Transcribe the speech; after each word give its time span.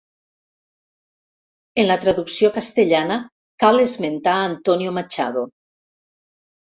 En 1.83 1.85
la 1.91 1.97
traducció 2.05 2.49
castellana 2.55 3.17
cal 3.65 3.81
esmentar 3.83 4.33
Antonio 4.47 4.95
Machado. 4.97 5.45